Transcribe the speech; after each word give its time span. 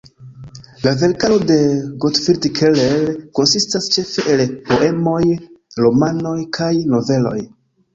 La 0.85 0.93
verkaro 1.01 1.37
de 1.51 1.57
Gottfried 2.07 2.49
Keller 2.61 3.13
konsistas 3.43 3.93
ĉefe 3.99 4.27
el 4.39 4.45
poemoj, 4.73 5.23
romanoj 5.87 6.39
kaj 6.61 6.77
noveloj. 6.95 7.41